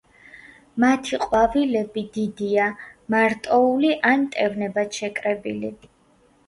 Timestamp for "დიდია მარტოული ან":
2.17-4.27